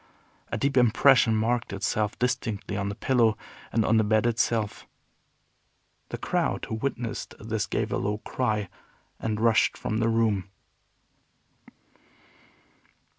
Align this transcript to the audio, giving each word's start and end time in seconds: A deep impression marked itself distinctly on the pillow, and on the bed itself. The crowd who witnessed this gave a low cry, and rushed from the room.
A 0.51 0.57
deep 0.57 0.77
impression 0.77 1.35
marked 1.35 1.71
itself 1.71 2.17
distinctly 2.17 2.75
on 2.75 2.89
the 2.89 2.95
pillow, 2.95 3.37
and 3.71 3.85
on 3.85 3.97
the 3.97 4.03
bed 4.03 4.25
itself. 4.25 4.87
The 6.09 6.17
crowd 6.17 6.65
who 6.65 6.73
witnessed 6.73 7.35
this 7.39 7.67
gave 7.67 7.91
a 7.91 7.97
low 7.99 8.17
cry, 8.17 8.67
and 9.19 9.39
rushed 9.39 9.77
from 9.77 9.97
the 9.99 10.09
room. 10.09 10.49